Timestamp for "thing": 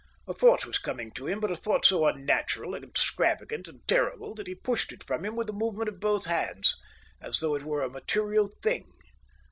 8.47-8.91